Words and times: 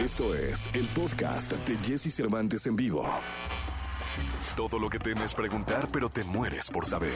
Esto 0.00 0.34
es 0.34 0.66
el 0.72 0.86
podcast 0.88 1.52
de 1.52 1.76
Jesse 1.86 2.10
Cervantes 2.10 2.64
en 2.64 2.74
vivo. 2.74 3.06
Todo 4.56 4.78
lo 4.78 4.88
que 4.88 4.98
temes 4.98 5.34
preguntar, 5.34 5.88
pero 5.92 6.08
te 6.08 6.24
mueres 6.24 6.70
por 6.70 6.86
saber. 6.86 7.12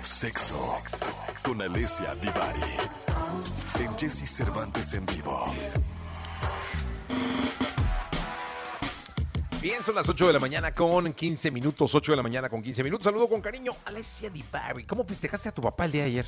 Sexo 0.00 0.76
con 1.42 1.60
Alessia 1.60 2.14
Divari. 2.14 2.60
En 3.80 3.98
Jesse 3.98 4.30
Cervantes 4.30 4.94
en 4.94 5.04
vivo. 5.04 5.42
Bien, 9.60 9.82
son 9.82 9.96
las 9.96 10.08
8 10.08 10.28
de 10.28 10.32
la 10.32 10.38
mañana 10.38 10.72
con 10.72 11.12
15 11.12 11.50
minutos, 11.50 11.92
8 11.92 12.12
de 12.12 12.16
la 12.16 12.22
mañana 12.22 12.48
con 12.48 12.62
15 12.62 12.84
minutos. 12.84 13.04
Saludo 13.04 13.28
con 13.28 13.40
cariño, 13.40 13.72
Alessia 13.84 14.30
Divari. 14.30 14.84
¿Cómo 14.84 15.04
festejaste 15.04 15.48
a 15.48 15.52
tu 15.52 15.60
papá 15.60 15.86
el 15.86 15.92
día 15.92 16.02
de 16.02 16.08
ayer? 16.10 16.26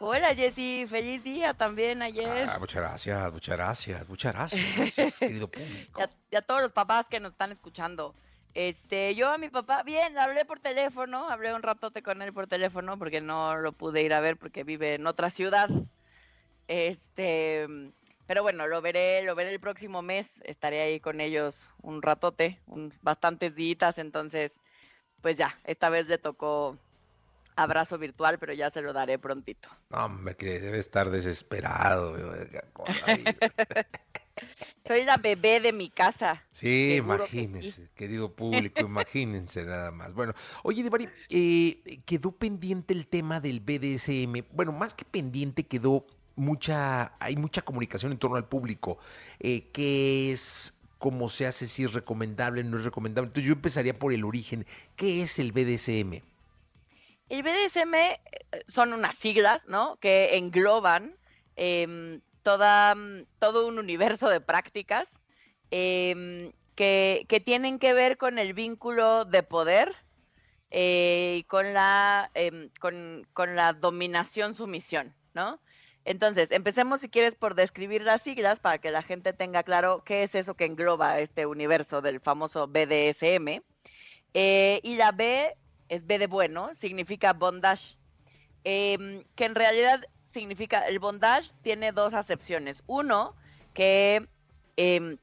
Hola 0.00 0.32
Jessy, 0.32 0.86
feliz 0.88 1.24
día 1.24 1.54
también 1.54 2.02
ayer. 2.02 2.48
Ah, 2.48 2.58
muchas 2.60 2.82
gracias, 2.82 3.32
muchas 3.32 3.56
gracias, 3.56 4.08
muchas 4.08 4.32
gracias, 4.32 4.62
gracias 4.76 5.18
querido 5.18 5.48
público. 5.48 6.00
Y 6.30 6.36
a, 6.36 6.42
todos 6.42 6.62
los 6.62 6.70
papás 6.70 7.08
que 7.08 7.18
nos 7.18 7.32
están 7.32 7.50
escuchando. 7.50 8.14
Este, 8.54 9.16
yo 9.16 9.28
a 9.28 9.38
mi 9.38 9.48
papá, 9.48 9.82
bien, 9.82 10.16
hablé 10.16 10.44
por 10.44 10.60
teléfono, 10.60 11.28
hablé 11.28 11.52
un 11.52 11.62
ratote 11.62 12.04
con 12.04 12.22
él 12.22 12.32
por 12.32 12.46
teléfono 12.46 12.96
porque 12.96 13.20
no 13.20 13.56
lo 13.56 13.72
pude 13.72 14.02
ir 14.02 14.14
a 14.14 14.20
ver 14.20 14.36
porque 14.36 14.62
vive 14.62 14.94
en 14.94 15.06
otra 15.08 15.30
ciudad. 15.30 15.68
Este, 16.68 17.66
pero 18.28 18.44
bueno, 18.44 18.68
lo 18.68 18.80
veré, 18.80 19.22
lo 19.24 19.34
veré 19.34 19.50
el 19.50 19.58
próximo 19.58 20.00
mes, 20.02 20.30
estaré 20.44 20.80
ahí 20.80 21.00
con 21.00 21.20
ellos 21.20 21.70
un 21.82 22.02
ratote, 22.02 22.60
un, 22.66 22.94
bastantes 23.02 23.56
días, 23.56 23.98
entonces, 23.98 24.52
pues 25.22 25.36
ya, 25.36 25.58
esta 25.64 25.88
vez 25.88 26.06
le 26.06 26.18
tocó 26.18 26.78
abrazo 27.58 27.98
virtual, 27.98 28.38
pero 28.38 28.52
ya 28.52 28.70
se 28.70 28.80
lo 28.80 28.92
daré 28.92 29.18
prontito. 29.18 29.68
Hombre, 29.90 30.36
que 30.36 30.60
debe 30.60 30.78
estar 30.78 31.10
desesperado. 31.10 32.16
Soy 34.86 35.04
la 35.04 35.16
bebé 35.16 35.60
de 35.60 35.72
mi 35.72 35.90
casa. 35.90 36.42
Sí, 36.52 36.94
imagínense, 36.94 37.88
querido 37.94 38.32
público, 38.32 38.80
imagínense 38.80 39.64
nada 39.64 39.90
más. 39.90 40.14
Bueno, 40.14 40.32
oye, 40.62 40.82
Devari, 40.82 41.08
eh, 41.28 42.00
quedó 42.06 42.30
pendiente 42.30 42.94
el 42.94 43.06
tema 43.06 43.40
del 43.40 43.60
BDSM. 43.60 44.44
Bueno, 44.52 44.72
más 44.72 44.94
que 44.94 45.04
pendiente, 45.04 45.64
quedó 45.64 46.06
mucha, 46.36 47.12
hay 47.18 47.36
mucha 47.36 47.62
comunicación 47.62 48.12
en 48.12 48.18
torno 48.18 48.36
al 48.36 48.46
público. 48.46 48.98
Eh, 49.40 49.68
¿Qué 49.72 50.32
es? 50.32 50.74
¿Cómo 50.98 51.28
se 51.28 51.46
hace? 51.46 51.68
Si 51.68 51.84
es 51.84 51.92
recomendable, 51.92 52.64
no 52.64 52.78
es 52.78 52.84
recomendable. 52.84 53.28
Entonces 53.28 53.48
yo 53.48 53.54
empezaría 53.54 53.98
por 53.98 54.12
el 54.12 54.24
origen. 54.24 54.66
¿Qué 54.96 55.22
es 55.22 55.38
el 55.38 55.52
BDSM? 55.52 56.22
El 57.28 57.42
BDSM 57.42 57.94
eh, 57.94 58.20
son 58.66 58.92
unas 58.92 59.16
siglas, 59.16 59.66
¿no? 59.66 59.96
Que 59.96 60.36
engloban 60.36 61.16
em, 61.56 62.16
mm, 62.16 63.26
todo 63.38 63.66
un 63.66 63.78
universo 63.78 64.28
de 64.28 64.40
prácticas 64.40 65.08
em, 65.70 66.52
que, 66.74 67.42
tienen 67.44 67.78
que 67.78 67.92
ver 67.92 68.16
con 68.16 68.38
el 68.38 68.54
vínculo 68.54 69.24
de 69.24 69.42
poder 69.42 69.94
eh, 70.70 71.36
y 71.40 71.44
con 71.44 71.74
la, 71.74 72.30
em, 72.34 72.70
dominación-sumisión, 73.80 75.14
¿no? 75.34 75.60
Entonces, 76.04 76.50
empecemos 76.52 77.02
si 77.02 77.10
quieres 77.10 77.34
por 77.34 77.54
describir 77.54 78.02
las 78.02 78.22
siglas 78.22 78.60
para 78.60 78.78
que 78.78 78.90
la 78.90 79.02
gente 79.02 79.34
tenga 79.34 79.62
claro 79.62 80.02
qué 80.04 80.22
es 80.22 80.34
eso 80.34 80.54
que 80.54 80.64
engloba 80.64 81.20
este 81.20 81.44
universo 81.44 82.00
del 82.00 82.20
famoso 82.20 82.66
BDSM. 82.66 83.62
Eh, 84.34 84.80
y 84.82 84.96
la 84.96 85.12
B 85.12 85.54
es 85.88 86.06
B 86.06 86.18
de 86.18 86.26
bueno, 86.26 86.74
significa 86.74 87.32
bondage, 87.32 87.96
em, 88.64 89.24
que 89.34 89.44
en 89.44 89.54
realidad 89.54 90.04
significa, 90.26 90.86
el 90.86 90.98
bondage 90.98 91.52
tiene 91.62 91.92
dos 91.92 92.14
acepciones. 92.14 92.82
Uno, 92.86 93.34
que 93.74 94.28
em, 94.76 95.18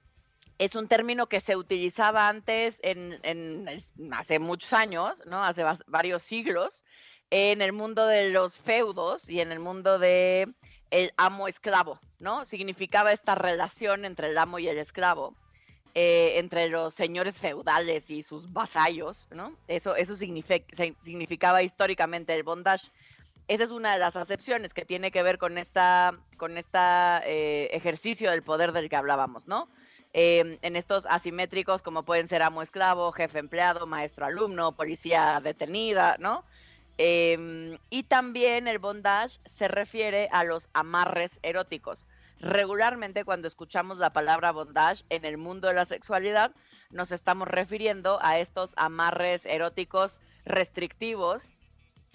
es 0.57 0.75
un 0.75 0.87
término 0.87 1.27
que 1.27 1.41
se 1.41 1.55
utilizaba 1.55 2.29
antes 2.29 2.79
en, 2.81 3.67
hace 4.13 4.39
muchos 4.39 4.73
años, 4.73 5.21
¿no? 5.25 5.43
Hace 5.43 5.63
varios 5.87 6.23
siglos, 6.23 6.85
en 7.29 7.61
el 7.61 7.73
mundo 7.73 8.05
de 8.05 8.29
los 8.29 8.57
feudos 8.57 9.27
y 9.29 9.41
en 9.41 9.51
el 9.51 9.59
mundo 9.59 9.99
de 9.99 10.53
el 10.91 11.11
amo 11.17 11.47
esclavo, 11.47 11.99
¿no? 12.19 12.45
Significaba 12.45 13.11
esta 13.11 13.35
relación 13.35 14.05
entre 14.05 14.29
el 14.29 14.37
amo 14.37 14.59
y 14.59 14.67
el 14.67 14.77
esclavo. 14.77 15.35
Eh, 15.97 16.39
entre 16.39 16.67
los 16.67 16.93
señores 16.93 17.37
feudales 17.37 18.11
y 18.11 18.21
sus 18.21 18.51
vasallos, 18.51 19.27
¿no? 19.31 19.55
Eso, 19.69 19.95
eso 19.95 20.17
significaba 20.17 21.63
históricamente 21.63 22.33
el 22.33 22.43
bondage. 22.43 22.91
Esa 23.47 23.63
es 23.63 23.71
una 23.71 23.93
de 23.93 23.99
las 23.99 24.17
acepciones 24.17 24.73
que 24.73 24.83
tiene 24.83 25.09
que 25.09 25.23
ver 25.23 25.37
con 25.37 25.57
esta, 25.57 26.19
con 26.35 26.57
esta 26.57 27.21
eh, 27.25 27.69
ejercicio 27.71 28.29
del 28.31 28.43
poder 28.43 28.73
del 28.73 28.89
que 28.89 28.97
hablábamos, 28.97 29.47
¿no? 29.47 29.69
Em, 30.11 30.57
en 30.61 30.75
estos 30.75 31.05
asimétricos 31.05 31.81
como 31.81 32.03
pueden 32.03 32.27
ser 32.27 32.41
amo 32.43 32.61
esclavo, 32.61 33.13
jefe 33.13 33.39
empleado, 33.39 33.87
maestro 33.87 34.25
alumno, 34.25 34.73
policía 34.73 35.39
detenida, 35.41 36.17
¿no? 36.19 36.43
Em, 36.97 37.77
y 37.89 38.03
también 38.03 38.67
el 38.67 38.79
bondage 38.79 39.39
se 39.45 39.69
refiere 39.69 40.27
a 40.33 40.43
los 40.43 40.67
amarres 40.73 41.39
eróticos 41.41 42.05
regularmente 42.39 43.23
cuando 43.23 43.47
escuchamos 43.47 43.99
la 43.99 44.11
palabra 44.11 44.51
bondage 44.51 45.03
en 45.09 45.25
el 45.25 45.37
mundo 45.37 45.67
de 45.67 45.73
la 45.73 45.85
sexualidad, 45.85 46.51
nos 46.89 47.11
estamos 47.11 47.47
refiriendo 47.47 48.19
a 48.21 48.39
estos 48.39 48.73
amarres 48.77 49.45
eróticos 49.45 50.19
restrictivos, 50.45 51.53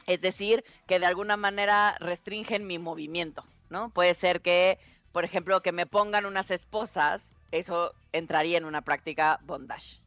es 0.06 0.20
decir, 0.20 0.64
que 0.86 0.98
de 0.98 1.06
alguna 1.06 1.36
manera 1.36 1.97
restringen 2.00 2.66
mi 2.66 2.78
movimiento, 2.78 3.44
¿no? 3.69 3.91
Puede 3.91 4.14
ser 4.14 4.41
que, 4.41 4.78
por 5.12 5.25
ejemplo, 5.25 5.62
que 5.62 5.72
me 5.72 5.86
pongan 5.86 6.26
unas 6.26 6.50
esposas, 6.50 7.34
eso 7.50 7.94
entraría 8.12 8.59
en 8.59 8.64
una 8.64 8.82
práctica 8.82 9.41
bondage. 9.42 10.00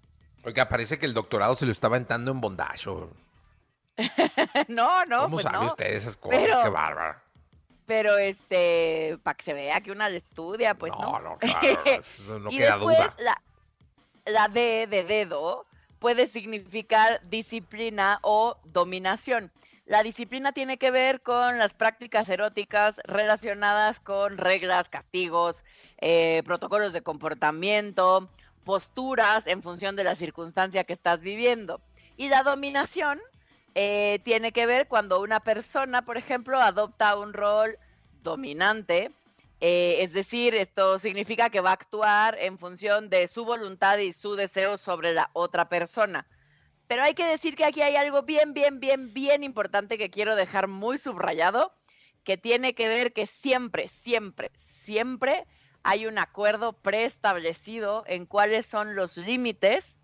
Oiga, 0.45 0.67
parece 0.67 0.99
que 0.99 1.05
el 1.05 1.13
doctorado 1.13 1.55
se 1.55 1.65
lo 1.65 1.71
estaba 1.71 1.97
entrando 1.97 2.31
en 2.31 2.41
bondage. 2.41 2.89
no, 4.67 5.05
no. 5.05 5.21
¿Cómo 5.23 5.37
pues 5.37 5.43
sabe 5.43 5.67
usted 5.67 5.93
esas 5.93 6.17
cosas? 6.17 6.39
Qué 6.39 6.69
bárbara 6.69 7.23
pero 7.85 8.17
este, 8.17 9.17
para 9.23 9.35
que 9.35 9.43
se 9.43 9.53
vea 9.53 9.81
que 9.81 9.91
una 9.91 10.07
estudia, 10.09 10.75
pues 10.75 10.91
no. 10.93 11.19
No, 11.19 11.37
claro, 11.37 11.79
no 12.39 12.51
y 12.51 12.57
queda 12.57 12.77
duda. 12.77 13.13
La, 13.17 13.41
la 14.25 14.47
D 14.47 14.87
de 14.87 15.03
dedo 15.03 15.65
puede 15.99 16.27
significar 16.27 17.21
disciplina 17.29 18.19
o 18.21 18.57
dominación. 18.65 19.51
La 19.85 20.01
disciplina 20.01 20.53
tiene 20.53 20.77
que 20.77 20.91
ver 20.91 21.21
con 21.21 21.59
las 21.59 21.73
prácticas 21.73 22.29
eróticas 22.29 22.95
relacionadas 23.03 23.99
con 23.99 24.37
reglas, 24.37 24.87
castigos, 24.87 25.63
eh, 25.99 26.41
protocolos 26.45 26.93
de 26.93 27.01
comportamiento, 27.01 28.29
posturas 28.63 29.45
en 29.45 29.61
función 29.61 29.95
de 29.95 30.05
la 30.05 30.15
circunstancia 30.15 30.85
que 30.85 30.93
estás 30.93 31.19
viviendo. 31.19 31.81
Y 32.15 32.29
la 32.29 32.43
dominación 32.43 33.19
eh, 33.75 34.19
tiene 34.23 34.51
que 34.51 34.65
ver 34.65 34.87
cuando 34.87 35.21
una 35.21 35.39
persona, 35.39 36.03
por 36.03 36.17
ejemplo, 36.17 36.59
adopta 36.59 37.17
un 37.17 37.33
rol 37.33 37.77
dominante. 38.21 39.11
Eh, 39.59 40.03
es 40.03 40.13
decir, 40.13 40.53
esto 40.55 40.99
significa 40.99 41.49
que 41.49 41.61
va 41.61 41.71
a 41.71 41.73
actuar 41.73 42.37
en 42.39 42.57
función 42.59 43.09
de 43.09 43.27
su 43.27 43.45
voluntad 43.45 43.97
y 43.97 44.13
su 44.13 44.35
deseo 44.35 44.77
sobre 44.77 45.13
la 45.13 45.29
otra 45.33 45.69
persona. 45.69 46.27
Pero 46.87 47.03
hay 47.03 47.13
que 47.13 47.25
decir 47.25 47.55
que 47.55 47.65
aquí 47.65 47.81
hay 47.81 47.95
algo 47.95 48.23
bien, 48.23 48.53
bien, 48.53 48.79
bien, 48.79 49.13
bien 49.13 49.43
importante 49.43 49.97
que 49.97 50.09
quiero 50.09 50.35
dejar 50.35 50.67
muy 50.67 50.97
subrayado, 50.97 51.73
que 52.23 52.37
tiene 52.37 52.75
que 52.75 52.87
ver 52.87 53.13
que 53.13 53.25
siempre, 53.25 53.87
siempre, 53.87 54.51
siempre 54.55 55.45
hay 55.81 56.05
un 56.05 56.17
acuerdo 56.19 56.73
preestablecido 56.73 58.03
en 58.07 58.25
cuáles 58.25 58.65
son 58.65 58.95
los 58.95 59.17
límites 59.17 59.97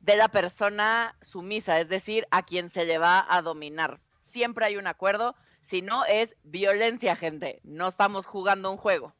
de 0.00 0.16
la 0.16 0.28
persona 0.28 1.14
sumisa, 1.22 1.78
es 1.80 1.88
decir, 1.88 2.26
a 2.30 2.44
quien 2.44 2.70
se 2.70 2.84
le 2.84 2.98
va 2.98 3.26
a 3.28 3.42
dominar. 3.42 4.00
Siempre 4.20 4.64
hay 4.64 4.76
un 4.76 4.86
acuerdo, 4.86 5.36
si 5.68 5.82
no 5.82 6.04
es 6.06 6.34
violencia, 6.42 7.16
gente. 7.16 7.60
No 7.62 7.88
estamos 7.88 8.26
jugando 8.26 8.70
un 8.70 8.76
juego. 8.76 9.14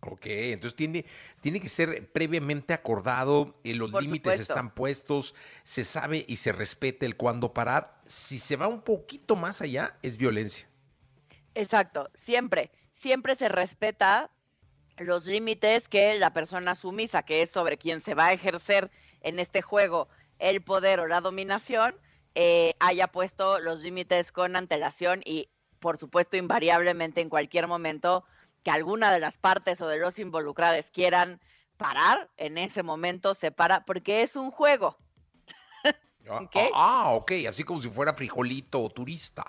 Ok, 0.00 0.26
entonces 0.26 0.76
tiene, 0.76 1.06
tiene 1.40 1.60
que 1.60 1.68
ser 1.68 2.10
previamente 2.12 2.74
acordado, 2.74 3.58
y 3.62 3.72
los 3.72 3.90
límites 3.92 4.38
están 4.38 4.74
puestos, 4.74 5.34
se 5.62 5.84
sabe 5.84 6.24
y 6.28 6.36
se 6.36 6.52
respeta 6.52 7.06
el 7.06 7.16
cuándo 7.16 7.54
parar. 7.54 8.00
Si 8.06 8.38
se 8.38 8.56
va 8.56 8.68
un 8.68 8.82
poquito 8.82 9.34
más 9.34 9.62
allá, 9.62 9.96
es 10.02 10.18
violencia. 10.18 10.68
Exacto, 11.54 12.10
siempre, 12.14 12.70
siempre 12.92 13.34
se 13.34 13.48
respeta 13.48 14.30
los 14.98 15.26
límites 15.26 15.88
que 15.88 16.18
la 16.18 16.32
persona 16.32 16.74
sumisa, 16.74 17.22
que 17.22 17.42
es 17.42 17.50
sobre 17.50 17.78
quien 17.78 18.00
se 18.00 18.14
va 18.14 18.26
a 18.26 18.32
ejercer 18.32 18.90
en 19.22 19.38
este 19.38 19.62
juego 19.62 20.08
el 20.38 20.62
poder 20.62 21.00
o 21.00 21.06
la 21.06 21.20
dominación, 21.20 21.96
eh, 22.34 22.74
haya 22.80 23.08
puesto 23.08 23.58
los 23.60 23.82
límites 23.82 24.32
con 24.32 24.56
antelación 24.56 25.20
y, 25.24 25.48
por 25.78 25.98
supuesto, 25.98 26.36
invariablemente 26.36 27.20
en 27.20 27.28
cualquier 27.28 27.66
momento 27.66 28.24
que 28.62 28.70
alguna 28.70 29.12
de 29.12 29.20
las 29.20 29.38
partes 29.38 29.80
o 29.80 29.88
de 29.88 29.98
los 29.98 30.18
involucrados 30.18 30.90
quieran 30.90 31.40
parar, 31.76 32.30
en 32.36 32.58
ese 32.58 32.82
momento 32.82 33.34
se 33.34 33.50
para, 33.50 33.84
porque 33.84 34.22
es 34.22 34.36
un 34.36 34.50
juego. 34.50 34.96
Ah, 36.26 36.40
¿Okay? 36.40 36.70
ah, 36.72 37.10
ok, 37.12 37.32
así 37.46 37.64
como 37.64 37.82
si 37.82 37.90
fuera 37.90 38.14
frijolito 38.14 38.80
o 38.80 38.88
turista. 38.88 39.44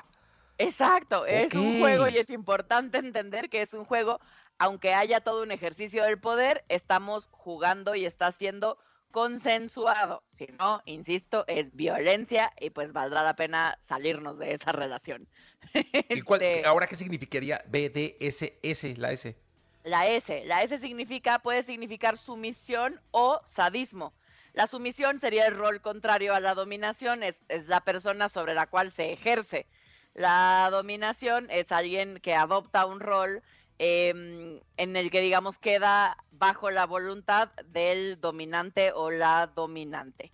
Exacto, 0.58 1.26
es 1.26 1.54
un 1.54 1.80
juego 1.80 2.10
y 2.10 2.18
es 2.18 2.30
importante 2.30 2.98
entender 2.98 3.50
que 3.50 3.62
es 3.62 3.74
un 3.74 3.86
juego 3.86 4.20
aunque 4.58 4.94
haya 4.94 5.22
todo 5.22 5.44
un 5.44 5.52
ejercicio 5.52 6.04
del 6.04 6.20
poder, 6.20 6.64
estamos 6.70 7.28
jugando 7.32 7.96
y 7.96 8.06
está 8.06 8.32
siendo 8.32 8.78
consensuado. 9.16 10.24
Si 10.30 10.46
no, 10.60 10.82
insisto, 10.84 11.46
es 11.48 11.74
violencia 11.74 12.52
y 12.60 12.70
pues 12.72 12.92
valdrá 12.92 13.24
la 13.24 13.38
pena 13.38 13.80
salirnos 13.88 14.38
de 14.38 14.52
esa 14.52 14.74
relación. 14.74 15.26
¿Y 16.10 16.22
cuál, 16.22 16.42
Este, 16.42 16.68
ahora 16.68 16.86
qué 16.86 16.98
significaría 16.98 17.64
BDSS, 17.66 18.98
la 18.98 19.14
S? 19.14 19.38
La 19.86 20.06
S, 20.10 20.44
la 20.44 20.64
S 20.64 20.80
significa, 20.80 21.40
puede 21.40 21.64
significar 21.64 22.18
sumisión 22.18 23.00
o 23.12 23.40
sadismo. 23.46 24.12
La 24.52 24.68
sumisión 24.68 25.18
sería 25.18 25.48
el 25.48 25.56
rol 25.56 25.80
contrario 25.80 26.36
a 26.36 26.42
la 26.42 26.54
dominación, 26.54 27.24
es, 27.24 27.42
es 27.48 27.68
la 27.68 27.86
persona 27.86 28.28
sobre 28.28 28.54
la 28.54 28.68
cual 28.68 28.92
se 28.92 29.14
ejerce. 29.14 29.66
La 30.14 30.68
dominación 30.72 31.48
es 31.52 31.72
alguien 31.72 32.20
que 32.20 32.36
adopta 32.36 32.86
un 32.86 33.00
rol 33.00 33.44
em, 33.80 34.60
en 34.78 34.96
el 34.96 35.12
que, 35.12 35.22
digamos, 35.22 35.60
queda 35.60 36.18
bajo 36.32 36.72
la 36.72 36.86
voluntad 36.86 37.50
del 37.66 38.20
dominante 38.20 38.92
o 38.94 39.12
la 39.12 39.48
dominante. 39.48 40.32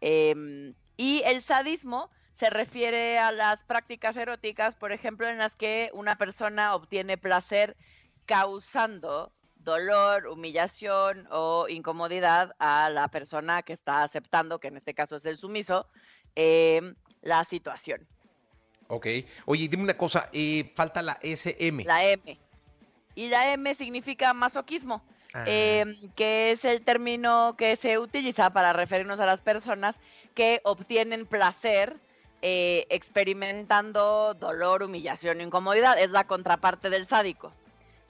Em, 0.00 0.74
y 0.96 1.22
el 1.24 1.42
sadismo 1.42 2.10
se 2.32 2.50
refiere 2.50 3.18
a 3.18 3.32
las 3.32 3.64
prácticas 3.64 4.16
eróticas, 4.16 4.74
por 4.74 4.92
ejemplo, 4.92 5.28
en 5.28 5.38
las 5.38 5.56
que 5.56 5.90
una 5.92 6.16
persona 6.16 6.74
obtiene 6.74 7.18
placer 7.18 7.76
causando 8.26 9.32
dolor, 9.56 10.26
humillación 10.26 11.28
o 11.30 11.66
incomodidad 11.68 12.54
a 12.58 12.90
la 12.90 13.08
persona 13.08 13.62
que 13.62 13.72
está 13.72 14.02
aceptando, 14.02 14.58
que 14.58 14.68
en 14.68 14.78
este 14.78 14.94
caso 14.94 15.16
es 15.16 15.26
el 15.26 15.38
sumiso, 15.38 15.86
em, 16.34 16.94
la 17.20 17.44
situación. 17.44 18.06
Ok. 18.88 19.06
Oye, 19.46 19.68
dime 19.68 19.84
una 19.84 19.96
cosa, 19.96 20.28
eh, 20.32 20.72
falta 20.74 21.00
la 21.00 21.18
SM. 21.22 21.84
La 21.84 22.04
M. 22.04 22.38
Y 23.14 23.28
la 23.28 23.52
M 23.52 23.74
significa 23.74 24.32
masoquismo, 24.32 25.02
Ah, 25.34 25.44
em, 25.46 25.96
que 26.14 26.52
es 26.52 26.64
el 26.64 26.82
término 26.82 27.54
que 27.56 27.76
se 27.76 27.98
utiliza 27.98 28.52
para 28.52 28.74
referirnos 28.74 29.18
a 29.18 29.24
las 29.24 29.40
personas 29.40 29.98
que 30.34 30.60
obtienen 30.64 31.24
placer 31.26 31.96
eh, 32.42 32.86
experimentando 32.90 34.34
dolor, 34.34 34.82
humillación 34.82 35.40
incomodidad. 35.40 35.98
Es 35.98 36.10
la 36.10 36.26
contraparte 36.26 36.90
del 36.90 37.06
sádico. 37.06 37.52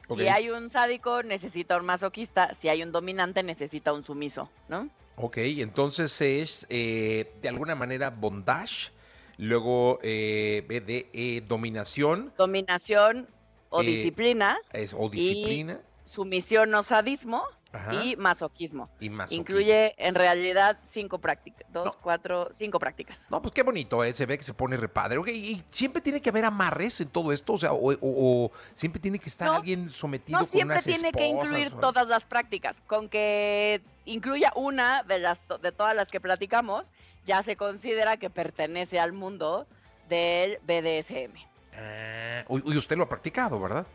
ok. 0.08 0.18
Si 0.18 0.28
hay 0.28 0.50
un 0.50 0.68
sádico, 0.68 1.22
necesita 1.22 1.76
un 1.76 1.86
masoquista. 1.86 2.54
Si 2.54 2.68
hay 2.68 2.82
un 2.82 2.90
dominante, 2.90 3.42
necesita 3.42 3.92
un 3.92 4.04
sumiso, 4.04 4.50
¿no? 4.68 4.88
Ok, 5.16 5.36
entonces 5.36 6.20
es 6.22 6.66
eh, 6.70 7.30
de 7.42 7.48
alguna 7.48 7.74
manera 7.76 8.10
bondage, 8.10 8.90
luego 9.36 10.00
eh, 10.02 10.64
BDE 10.66 11.42
dominación 11.46 12.32
Dominación 12.38 13.28
o 13.72 13.82
Eh, 13.82 13.86
disciplina, 13.86 14.58
es, 14.72 14.94
o 14.96 15.08
disciplina 15.08 15.80
sumisión 16.04 16.74
o 16.74 16.82
sadismo 16.82 17.42
ajá, 17.72 18.04
y 18.04 18.16
masoquismo. 18.16 18.90
y 19.00 19.08
masoquismo. 19.08 19.40
Incluye 19.40 19.94
en 19.96 20.14
realidad 20.14 20.78
cinco 20.90 21.18
prácticas, 21.20 21.66
dos, 21.72 21.86
No. 21.86 21.96
cuatro, 22.02 22.50
cinco 22.52 22.78
prácticas. 22.78 23.26
No, 23.30 23.40
pues 23.40 23.54
qué 23.54 23.62
bonito, 23.62 24.04
eh, 24.04 24.12
se 24.12 24.26
ve 24.26 24.36
que 24.36 24.44
se 24.44 24.52
pone 24.52 24.76
repadre. 24.76 25.16
Ok, 25.18 25.28
y 25.28 25.62
siempre 25.70 26.02
tiene 26.02 26.20
que 26.20 26.28
haber 26.28 26.44
amarres 26.44 27.00
en 27.00 27.08
todo 27.08 27.32
esto, 27.32 27.54
o 27.54 27.58
sea, 27.58 27.72
o, 27.72 27.92
o- 27.92 27.98
o 28.02 28.52
siempre 28.74 29.00
tiene 29.00 29.18
que 29.18 29.30
estar 29.30 29.48
No, 29.48 29.54
alguien 29.56 29.88
sometido 29.88 30.38
No 30.38 30.44
con 30.44 30.48
siempre 30.52 30.74
unas 30.74 30.84
tiene 30.84 31.12
que 31.12 31.26
incluir 31.26 31.68
o- 31.74 31.80
todas 31.80 32.06
las 32.08 32.24
prácticas. 32.26 32.78
Con 32.86 33.08
que 33.08 33.80
incluya 34.04 34.52
una 34.54 35.02
de 35.04 35.18
las 35.18 35.38
de 35.62 35.72
todas 35.72 35.96
las 35.96 36.10
que 36.10 36.20
platicamos, 36.20 36.92
ya 37.24 37.42
se 37.42 37.56
considera 37.56 38.18
que 38.18 38.28
pertenece 38.28 39.00
al 39.00 39.12
mundo 39.14 39.66
del 40.10 40.58
BDSM. 40.66 41.32
Ah, 41.74 42.44
uy, 42.48 42.62
uy, 42.64 42.76
usted 42.76 42.96
lo 42.96 43.04
ha 43.04 43.08
practicado, 43.08 43.60
¿verdad? 43.60 43.86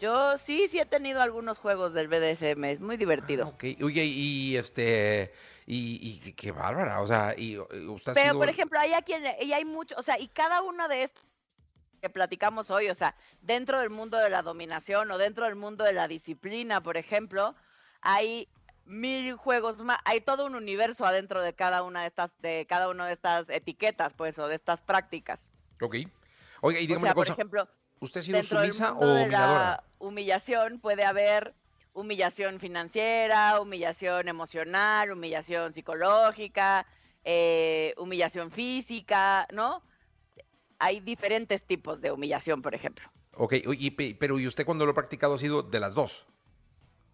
Yo 0.00 0.36
sí, 0.38 0.66
sí 0.68 0.80
he 0.80 0.86
tenido 0.86 1.22
algunos 1.22 1.58
juegos 1.58 1.92
del 1.92 2.08
BDSM, 2.08 2.70
es 2.72 2.80
muy 2.80 2.96
divertido. 2.96 3.44
Ah, 3.46 3.48
ok, 3.50 3.64
oye, 3.84 4.04
y 4.04 4.56
este, 4.56 5.32
y, 5.66 6.20
y 6.26 6.32
qué- 6.32 6.50
bárbara, 6.50 7.00
o 7.00 7.06
sea, 7.06 7.34
y, 7.36 7.52
y 7.54 7.58
usted 7.58 8.12
ha 8.12 8.14
Pero, 8.14 8.30
sido- 8.32 8.38
por 8.38 8.48
ejemplo, 8.48 8.80
hay 8.80 8.94
a 8.94 9.02
quien, 9.02 9.22
y 9.40 9.52
hay 9.52 9.64
mucho, 9.64 9.94
o 9.96 10.02
sea, 10.02 10.18
y 10.18 10.26
cada 10.28 10.62
uno 10.62 10.88
de 10.88 11.04
estos 11.04 11.22
que 12.00 12.10
platicamos 12.10 12.70
hoy, 12.72 12.88
o 12.88 12.96
sea, 12.96 13.14
dentro 13.42 13.78
del 13.78 13.90
mundo 13.90 14.16
de 14.18 14.28
la 14.28 14.42
dominación 14.42 15.08
o 15.12 15.18
dentro 15.18 15.44
del 15.44 15.54
mundo 15.54 15.84
de 15.84 15.92
la 15.92 16.08
disciplina, 16.08 16.82
por 16.82 16.96
ejemplo, 16.96 17.54
hay 18.00 18.48
mil 18.86 19.36
juegos 19.36 19.78
más, 19.82 20.00
hay 20.04 20.20
todo 20.20 20.46
un 20.46 20.56
universo 20.56 21.06
adentro 21.06 21.40
de 21.42 21.52
cada 21.54 21.84
una 21.84 22.00
de 22.00 22.08
estas, 22.08 22.32
de 22.40 22.66
cada 22.68 22.88
una 22.88 23.06
de 23.06 23.12
estas 23.12 23.48
etiquetas, 23.50 24.14
pues, 24.14 24.36
o 24.40 24.48
de 24.48 24.56
estas 24.56 24.80
prácticas. 24.80 25.52
Ok. 25.80 25.96
Oiga, 26.64 26.80
y 26.80 26.84
O 26.84 26.86
dígame 26.88 27.00
sea, 27.02 27.10
una 27.10 27.14
por 27.14 27.24
cosa, 27.26 27.32
ejemplo, 27.34 27.68
¿usted 28.00 28.20
ha 28.20 28.22
sido 28.24 28.42
sumisa 28.42 28.94
o 28.94 29.06
de 29.06 29.28
la 29.28 29.84
humillación 29.98 30.78
puede 30.80 31.04
haber 31.04 31.54
humillación 31.92 32.58
financiera, 32.58 33.60
humillación 33.60 34.28
emocional, 34.28 35.12
humillación 35.12 35.74
psicológica, 35.74 36.86
eh, 37.24 37.94
humillación 37.98 38.50
física, 38.50 39.46
¿no? 39.52 39.82
Hay 40.78 41.00
diferentes 41.00 41.62
tipos 41.66 42.00
de 42.00 42.10
humillación, 42.10 42.62
por 42.62 42.74
ejemplo. 42.74 43.04
Ok, 43.34 43.54
oye, 43.66 43.92
pe- 43.92 44.16
pero 44.18 44.38
¿y 44.38 44.46
usted 44.46 44.64
cuando 44.64 44.84
lo 44.86 44.92
ha 44.92 44.94
practicado 44.94 45.34
ha 45.34 45.38
sido 45.38 45.62
de 45.62 45.78
las 45.80 45.94
dos? 45.94 46.26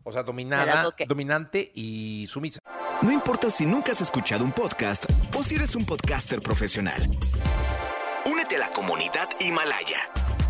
O 0.05 0.13
sea, 0.13 0.23
dominada, 0.23 0.83
dos 0.85 0.95
dominante 1.07 1.71
y 1.75 2.27
sumisa. 2.29 2.61
No 3.03 3.13
importa 3.13 3.51
si 3.51 3.67
nunca 3.67 3.93
has 3.93 4.01
escuchado 4.01 4.45
un 4.45 4.53
podcast 4.53 5.05
o 5.37 5.43
si 5.43 5.57
eres 5.57 5.75
un 5.77 5.85
podcaster 5.85 6.41
profesional. 6.41 7.03
La 8.59 8.71
comunidad 8.73 9.29
Himalaya. 9.41 9.99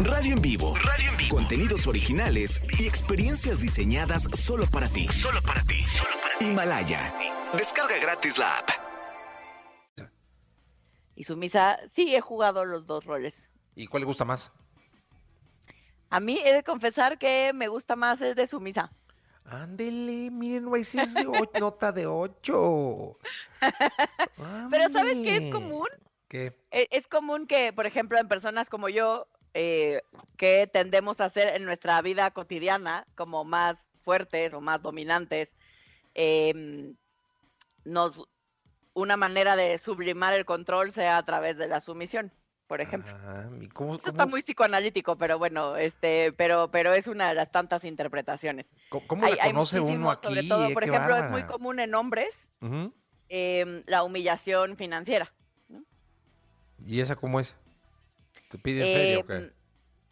Radio 0.00 0.34
en 0.34 0.43
vivo. 0.43 0.75
Radio 0.76 1.10
en 1.10 1.16
vivo. 1.16 1.37
Contenidos 1.37 1.87
originales 1.87 2.60
y 2.78 2.87
experiencias 2.87 3.60
diseñadas 3.60 4.25
solo 4.34 4.66
para 4.70 4.88
ti. 4.88 5.08
Solo 5.08 5.40
para 5.43 5.62
ti. 5.62 5.84
Himalaya. 6.40 7.12
Descarga 7.56 7.99
gratis 7.99 8.38
la 8.38 8.58
app. 8.58 8.69
Y 11.16 11.25
sumisa, 11.25 11.78
sí 11.93 12.14
he 12.14 12.20
jugado 12.20 12.64
los 12.64 12.87
dos 12.87 13.05
roles. 13.05 13.50
¿Y 13.75 13.87
cuál 13.88 14.02
le 14.02 14.06
gusta 14.06 14.25
más? 14.25 14.52
A 16.11 16.20
mí 16.20 16.40
he 16.44 16.52
de 16.54 16.62
confesar 16.62 17.19
que 17.19 17.52
me 17.52 17.69
gusta 17.69 17.96
más 17.96 18.20
el 18.20 18.34
de 18.34 18.46
sumisa. 18.46 18.93
Ándele, 19.44 20.31
miren, 20.31 20.64
no 20.66 20.76
ese 20.76 21.02
es 21.02 21.14
de 21.14 21.26
o- 21.26 21.32
nota 21.61 21.90
de 21.90 22.06
ocho. 22.06 23.19
Pero 24.70 24.88
¿sabes 24.90 25.14
qué 25.16 25.37
es 25.49 25.52
común? 25.52 25.88
¿Qué? 26.28 26.54
E- 26.70 26.88
Es 26.90 27.06
común 27.08 27.46
que, 27.46 27.72
por 27.72 27.86
ejemplo, 27.86 28.19
en 28.19 28.28
personas 28.28 28.69
como 28.69 28.88
yo, 28.88 29.26
eh, 29.54 30.02
que 30.36 30.66
tendemos 30.66 31.20
a 31.20 31.26
hacer 31.26 31.48
en 31.56 31.64
nuestra 31.64 32.00
vida 32.02 32.30
cotidiana 32.30 33.06
como 33.14 33.44
más 33.44 33.78
fuertes 34.04 34.52
o 34.52 34.60
más 34.60 34.82
dominantes, 34.82 35.50
em, 36.14 36.94
nos 37.85 38.25
una 38.94 39.16
manera 39.16 39.54
de 39.56 39.78
sublimar 39.78 40.35
el 40.35 40.44
control 40.44 40.90
sea 40.90 41.18
a 41.18 41.25
través 41.25 41.56
de 41.56 41.68
la 41.68 41.80
sumisión, 41.80 42.32
por 42.66 42.80
ejemplo. 42.80 43.12
Ah, 43.14 43.49
¿y 43.61 43.68
cómo, 43.68 43.94
Eso 43.94 44.08
está 44.11 44.26
muy 44.26 44.42
psicoanalítico, 44.42 45.16
pero 45.16 45.38
bueno, 45.38 45.76
este, 45.76 46.32
pero, 46.32 46.70
pero 46.73 46.92
es 46.92 47.06
una 47.06 47.28
de 47.28 47.35
las 47.35 47.50
tantas 47.52 47.85
interpretaciones. 47.85 48.66
cómo- 48.90 49.06
cómo 49.06 49.25
Hay- 49.25 49.37
la 49.37 49.44
hay 49.44 49.50
conoce 49.52 49.78
uno 49.80 50.11
aquí? 50.11 50.26
sobre 50.28 50.42
todo, 50.49 50.66
eh? 50.68 50.75
por 50.75 50.82
ejemplo, 50.85 51.16
es 51.16 51.30
muy 51.30 51.42
común 51.44 51.78
en 51.80 51.94
hombres 51.94 52.49
em, 53.30 53.82
la 53.87 54.02
humillación 54.02 54.76
financiera. 54.76 55.32
¿Y 56.85 57.00
esa 57.00 57.16
cómo 57.16 57.40
es? 57.40 57.56
¿Te 58.50 58.58
pide 58.58 58.80
en 58.87 58.92
feria 58.92 59.18
o 59.20 59.26
qué? 59.26 59.35
Em, 59.37 59.52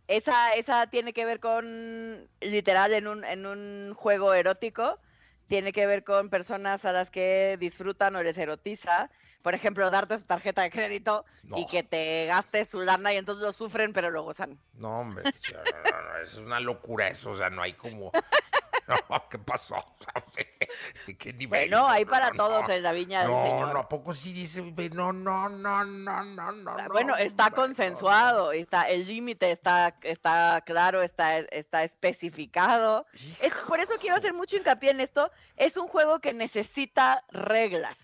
Esa, 0.08 0.52
esa 0.54 0.87
tiene 0.88 1.12
que 1.12 1.25
ver 1.25 1.40
con, 1.40 2.28
literal, 2.40 2.92
en 2.94 3.06
un, 3.08 3.25
en 3.25 3.46
un 3.46 3.94
juego 3.94 4.35
erótico, 4.35 5.00
tiene 5.49 5.73
que 5.73 5.87
ver 5.87 6.04
con 6.04 6.28
personas 6.30 6.85
a 6.85 6.92
las 6.92 7.11
que 7.11 7.56
disfrutan 7.58 8.14
o 8.16 8.23
les 8.23 8.38
erotiza. 8.38 9.11
Por 9.42 9.54
ejemplo, 9.54 9.90
darte 9.90 10.18
su 10.18 10.25
tarjeta 10.25 10.62
de 10.62 10.70
crédito 10.70 11.25
y 11.54 11.66
que 11.66 11.85
te 11.85 12.26
gastes 12.26 12.68
su 12.68 12.80
lana 12.80 13.12
y 13.14 13.16
entonces 13.16 13.42
lo 13.42 13.52
sufren, 13.52 13.92
pero 13.92 14.11
lo 14.11 14.25
gozan. 14.25 14.58
No, 14.75 15.00
hombre, 15.00 15.23
no, 15.52 16.02
no, 16.02 16.18
es 16.23 16.35
una 16.35 16.58
locura 16.61 17.08
eso, 17.08 17.30
o 17.30 17.37
sea, 17.37 17.49
no 17.50 17.62
hay 17.62 17.75
como... 17.75 18.11
No, 18.88 19.28
¿qué 19.28 19.38
pasó? 19.38 19.76
¿Qué, 21.19 21.33
nivel? 21.33 21.71
Bueno, 21.71 21.88
hay 21.88 22.05
para 22.05 22.31
no, 22.31 22.37
todos 22.37 22.69
en 22.69 22.83
la 22.83 22.93
viña 22.93 23.23
del 23.23 23.31
No, 23.31 23.43
Señor. 23.43 23.73
no, 23.73 23.78
¿a 23.81 23.88
poco 23.88 24.14
sí 24.14 24.33
dice? 24.33 24.62
No, 24.93 25.12
no, 25.12 25.49
no, 25.49 25.85
no, 25.85 26.25
no, 26.25 26.52
no. 26.52 26.71
Ah, 26.71 26.83
no, 26.87 26.93
bueno, 26.93 27.16
está 27.16 27.50
consensuado, 27.50 28.52
está, 28.52 28.88
el 28.88 29.07
límite 29.07 29.50
está, 29.50 29.97
está 30.02 30.62
claro, 30.64 31.02
está, 31.02 31.38
está 31.38 31.83
especificado. 31.85 33.07
Es, 33.40 33.52
por 33.66 33.81
eso 33.81 33.95
quiero 34.00 34.16
hacer 34.16 34.33
mucho 34.33 34.57
hincapié 34.57 34.90
en 34.90 35.00
esto. 35.00 35.31
Es 35.57 35.76
un 35.76 35.88
juego 35.88 36.21
que 36.21 36.33
necesita 36.33 37.25
reglas. 37.31 37.99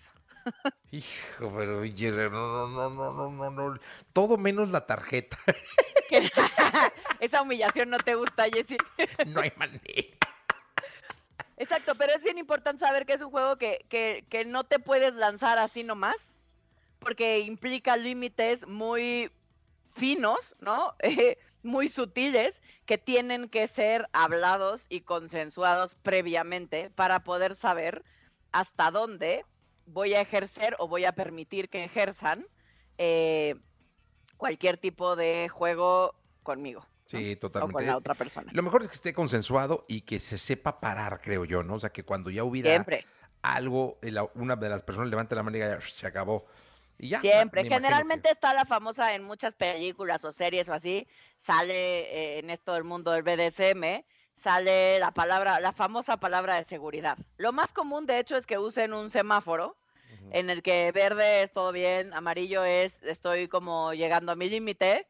Hijo, 0.91 1.53
pero 1.57 1.79
oye, 1.79 2.11
no, 2.11 2.29
no, 2.29 2.67
no, 2.67 2.89
no, 2.89 3.13
no, 3.13 3.31
no, 3.31 3.51
no. 3.51 3.79
Todo 4.11 4.37
menos 4.37 4.69
la 4.69 4.85
tarjeta. 4.85 5.37
Esa 7.19 7.41
humillación 7.41 7.89
no 7.89 7.97
te 7.97 8.15
gusta, 8.15 8.45
Jessy. 8.51 8.77
No 9.27 9.41
hay 9.41 9.53
manera. 9.55 9.81
Exacto, 11.57 11.95
pero 11.95 12.13
es 12.13 12.23
bien 12.23 12.37
importante 12.37 12.85
saber 12.85 13.05
que 13.05 13.13
es 13.13 13.21
un 13.21 13.31
juego 13.31 13.57
que, 13.57 13.85
que, 13.89 14.25
que 14.29 14.45
no 14.45 14.63
te 14.63 14.79
puedes 14.79 15.15
lanzar 15.15 15.57
así 15.59 15.83
nomás, 15.83 16.15
porque 16.99 17.39
implica 17.39 17.95
límites 17.97 18.67
muy 18.67 19.31
finos, 19.93 20.55
¿no? 20.59 20.95
Eh, 21.03 21.37
muy 21.63 21.87
sutiles 21.89 22.61
que 22.85 22.97
tienen 22.97 23.47
que 23.49 23.67
ser 23.67 24.09
hablados 24.11 24.85
y 24.89 25.01
consensuados 25.01 25.95
previamente 25.95 26.89
para 26.89 27.23
poder 27.23 27.55
saber 27.55 28.03
hasta 28.51 28.91
dónde 28.91 29.45
voy 29.85 30.13
a 30.13 30.21
ejercer 30.21 30.75
o 30.79 30.87
voy 30.87 31.05
a 31.05 31.13
permitir 31.13 31.69
que 31.69 31.85
ejerzan 31.85 32.45
eh, 32.97 33.55
cualquier 34.37 34.77
tipo 34.77 35.15
de 35.15 35.47
juego 35.49 36.15
conmigo. 36.43 36.85
Sí, 37.05 37.33
O 37.33 37.39
totalmente. 37.39 37.73
con 37.73 37.85
la 37.85 37.97
otra 37.97 38.15
persona. 38.15 38.51
Lo 38.53 38.63
mejor 38.63 38.81
es 38.81 38.87
que 38.87 38.95
esté 38.95 39.13
consensuado 39.13 39.85
y 39.87 40.01
que 40.01 40.19
se 40.19 40.37
sepa 40.37 40.79
parar, 40.79 41.21
creo 41.21 41.45
yo, 41.45 41.61
¿no? 41.63 41.75
O 41.75 41.79
sea, 41.79 41.89
que 41.91 42.03
cuando 42.03 42.29
ya 42.29 42.43
hubiera 42.43 42.69
Siempre, 42.69 43.05
algo, 43.41 43.99
una 44.35 44.55
de 44.55 44.69
las 44.69 44.83
personas 44.83 45.09
levante 45.09 45.35
la 45.35 45.43
mano 45.43 45.57
y 45.57 45.59
diga, 45.59 45.79
"Ya, 45.79 45.81
se 45.85 46.07
acabó. 46.07 46.45
Y 46.97 47.09
ya. 47.09 47.19
siempre. 47.19 47.65
Generalmente 47.65 48.29
que- 48.29 48.33
está 48.33 48.53
la 48.53 48.65
famosa 48.65 49.13
en 49.15 49.23
muchas 49.23 49.55
películas 49.55 50.23
o 50.23 50.31
series 50.31 50.69
o 50.69 50.73
así, 50.73 51.07
sale 51.37 51.73
eh, 52.35 52.39
en 52.39 52.49
esto 52.49 52.73
del 52.73 52.83
mundo 52.85 53.11
del 53.11 53.23
BDSM, 53.23 54.05
sale 54.33 54.99
la 54.99 55.11
palabra, 55.11 55.59
la 55.59 55.73
famosa 55.73 56.17
palabra 56.17 56.55
de 56.55 56.63
seguridad. 56.63 57.17
Lo 57.37 57.51
más 57.51 57.73
común, 57.73 58.05
de 58.05 58.19
hecho, 58.19 58.37
es 58.37 58.45
que 58.45 58.57
usen 58.57 58.93
un 58.93 59.09
semáforo 59.09 59.75
en 60.31 60.49
el 60.49 60.63
que 60.63 60.91
verde 60.93 61.43
es 61.43 61.51
todo 61.51 61.71
bien, 61.71 62.13
amarillo 62.13 62.63
es 62.63 62.93
estoy 63.03 63.47
como 63.49 63.93
llegando 63.93 64.31
a 64.31 64.35
mi 64.35 64.47
límite, 64.49 65.05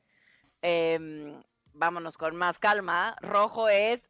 em, 0.62 1.41
vámonos 1.74 2.18
con 2.18 2.36
más 2.36 2.60
calma, 2.60 3.15
rojo 3.22 3.70
es 3.70 4.01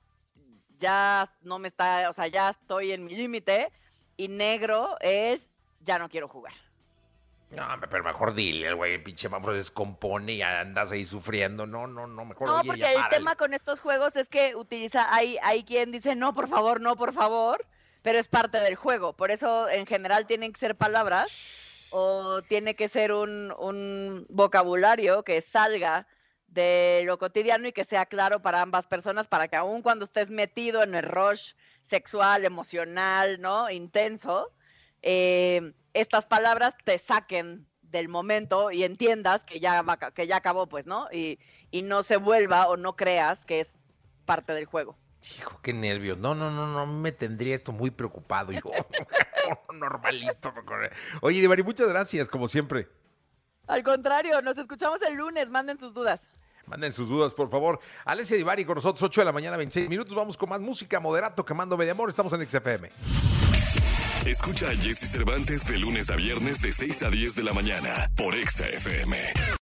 ya 0.77 1.31
no 1.41 1.59
me 1.59 1.69
está, 1.69 2.09
o 2.09 2.13
sea, 2.13 2.27
ya 2.27 2.49
estoy 2.49 2.91
en 2.91 3.05
mi 3.05 3.15
límite, 3.15 3.71
y 4.17 4.27
negro 4.27 4.97
es 4.99 5.41
ya 5.79 5.97
no 5.99 6.09
quiero 6.09 6.27
jugar. 6.27 6.53
No, 7.49 7.63
pero 7.89 8.03
mejor 8.03 8.33
dile, 8.33 8.67
el 8.67 8.75
güey, 8.75 9.03
pinche 9.03 9.27
vamos 9.27 9.51
se 9.51 9.57
descompone 9.57 10.33
y 10.33 10.41
andas 10.41 10.91
ahí 10.91 11.05
sufriendo. 11.05 11.67
No, 11.67 11.85
no, 11.85 12.07
no, 12.07 12.25
mejor 12.25 12.47
No, 12.47 12.55
oye, 12.55 12.67
porque 12.67 12.79
ya 12.79 12.89
el 12.89 12.95
párale. 12.95 13.17
tema 13.17 13.35
con 13.35 13.53
estos 13.53 13.79
juegos 13.79 14.15
es 14.15 14.27
que 14.27 14.55
utiliza, 14.55 15.13
hay, 15.13 15.37
hay 15.43 15.63
quien 15.63 15.91
dice 15.91 16.15
no, 16.15 16.33
por 16.33 16.47
favor, 16.47 16.81
no, 16.81 16.95
por 16.95 17.13
favor, 17.13 17.65
pero 18.01 18.19
es 18.19 18.27
parte 18.27 18.59
del 18.59 18.75
juego. 18.75 19.13
Por 19.13 19.29
eso, 19.29 19.69
en 19.69 19.85
general, 19.85 20.25
tienen 20.25 20.51
que 20.51 20.59
ser 20.59 20.75
palabras 20.75 21.87
o 21.91 22.41
tiene 22.41 22.75
que 22.75 22.89
ser 22.89 23.11
un, 23.11 23.53
un 23.59 24.25
vocabulario 24.29 25.23
que 25.23 25.39
salga 25.41 26.07
de 26.53 27.03
lo 27.05 27.17
cotidiano 27.17 27.67
y 27.67 27.73
que 27.73 27.85
sea 27.85 28.05
claro 28.05 28.41
para 28.41 28.61
ambas 28.61 28.87
personas, 28.87 29.27
para 29.27 29.47
que 29.47 29.55
aun 29.55 29.81
cuando 29.81 30.05
estés 30.05 30.29
metido 30.29 30.83
en 30.83 30.95
el 30.95 31.03
rush 31.03 31.53
sexual, 31.81 32.45
emocional, 32.45 33.41
¿no? 33.41 33.69
Intenso, 33.69 34.51
eh, 35.01 35.73
estas 35.93 36.25
palabras 36.25 36.75
te 36.83 36.97
saquen 36.97 37.67
del 37.81 38.07
momento 38.07 38.71
y 38.71 38.83
entiendas 38.83 39.43
que 39.43 39.59
ya, 39.59 39.81
va, 39.81 39.97
que 39.97 40.27
ya 40.27 40.37
acabó, 40.37 40.67
pues, 40.67 40.85
¿no? 40.85 41.07
Y, 41.11 41.39
y 41.71 41.81
no 41.81 42.03
se 42.03 42.17
vuelva 42.17 42.67
o 42.67 42.77
no 42.77 42.95
creas 42.95 43.45
que 43.45 43.59
es 43.59 43.75
parte 44.25 44.53
del 44.53 44.65
juego. 44.65 44.97
Hijo, 45.37 45.59
qué 45.61 45.73
nervios. 45.73 46.17
No, 46.17 46.35
no, 46.35 46.51
no, 46.51 46.67
no, 46.67 46.85
me 46.85 47.11
tendría 47.11 47.55
esto 47.55 47.71
muy 47.71 47.91
preocupado, 47.91 48.51
hijo. 48.51 48.71
Normalito. 49.73 50.53
Oye, 51.21 51.41
Divari, 51.41 51.63
muchas 51.63 51.87
gracias, 51.87 52.27
como 52.27 52.47
siempre. 52.47 52.87
Al 53.67 53.83
contrario, 53.83 54.41
nos 54.41 54.57
escuchamos 54.57 55.01
el 55.03 55.15
lunes, 55.15 55.49
manden 55.49 55.77
sus 55.77 55.93
dudas. 55.93 56.21
Manden 56.67 56.93
sus 56.93 57.09
dudas, 57.09 57.33
por 57.33 57.49
favor. 57.49 57.79
Alessia 58.05 58.37
Divari 58.37 58.65
con 58.65 58.75
nosotros, 58.75 59.03
8 59.03 59.21
de 59.21 59.25
la 59.25 59.31
mañana, 59.31 59.57
26 59.57 59.89
minutos. 59.89 60.15
Vamos 60.15 60.37
con 60.37 60.49
más 60.49 60.61
música, 60.61 60.99
moderato, 60.99 61.45
quemando 61.45 61.77
media 61.77 61.91
amor. 61.91 62.09
Estamos 62.09 62.33
en 62.33 62.49
XFM. 62.49 62.89
Escucha 64.25 64.69
a 64.69 64.75
Jesse 64.75 65.09
Cervantes 65.09 65.65
de 65.67 65.77
lunes 65.77 66.09
a 66.09 66.15
viernes 66.15 66.61
de 66.61 66.71
6 66.71 67.03
a 67.03 67.09
10 67.09 67.35
de 67.35 67.43
la 67.43 67.53
mañana 67.53 68.09
por 68.15 68.35
Exa 68.35 68.65
FM. 68.67 69.59